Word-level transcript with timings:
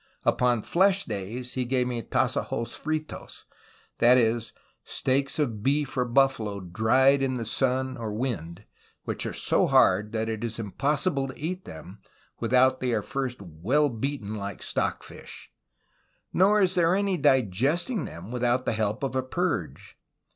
Upon 0.23 0.63
flesh 0.63 1.03
days 1.05 1.53
he 1.53 1.63
gave 1.63 1.85
me 1.85 2.01
Tassajos 2.01 2.73
FritoSy 2.75 3.43
that 3.99 4.17
is, 4.17 4.51
steaks 4.83 5.37
of 5.37 5.61
beef 5.61 5.95
or 5.95 6.05
buffalo, 6.05 6.59
dry'd 6.59 7.21
in 7.21 7.37
the 7.37 7.45
sun 7.45 7.97
or 7.97 8.11
wind, 8.11 8.65
which 9.03 9.27
are 9.27 9.31
so 9.33 9.67
hard 9.67 10.11
that 10.13 10.27
it 10.27 10.43
is 10.43 10.57
impossible 10.57 11.27
to 11.27 11.37
eat 11.37 11.65
them, 11.65 11.99
without 12.39 12.79
they 12.79 12.93
are 12.93 13.03
first 13.03 13.43
well 13.43 13.89
beaten 13.89 14.33
like 14.33 14.63
stock 14.63 15.03
fish; 15.03 15.51
nor 16.33 16.59
is 16.63 16.73
there 16.73 16.95
any 16.95 17.15
digesting 17.15 18.05
them 18.05 18.31
without 18.31 18.65
the 18.65 18.73
help 18.73 19.03
of 19.03 19.15
a 19.15 19.21
purge. 19.21 19.99